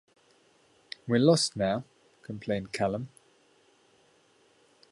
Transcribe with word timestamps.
"We're 1.07 1.19
lost 1.19 1.55
now," 1.55 1.83
complained 2.23 2.71
Callum. 2.73 3.09